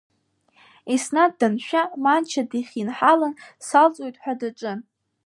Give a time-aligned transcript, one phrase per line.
[0.93, 3.33] Еснаҭ даншәа Манча дихьынҳалан,
[3.65, 4.79] салҵуеит ҳәа даҿын.